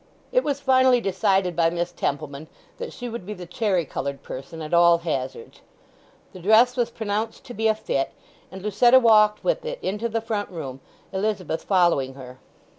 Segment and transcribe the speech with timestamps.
[0.31, 2.47] It was finally decided by Miss Templeman
[2.79, 5.61] that she would be the cherry coloured person at all hazards.
[6.33, 8.11] The dress was pronounced to be a fit,
[8.51, 10.79] and Lucetta walked with it into the front room,
[11.13, 12.39] Elizabeth following her.